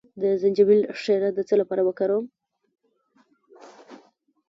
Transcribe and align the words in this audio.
د 0.21 0.23
زنجبیل 0.41 0.81
شیره 1.03 1.29
د 1.33 1.39
څه 1.47 1.55
لپاره 1.61 1.81
وکاروم؟ 1.85 2.25